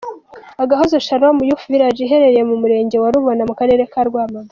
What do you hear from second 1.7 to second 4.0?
Village iherereye mu murenge wa Rubona mu karere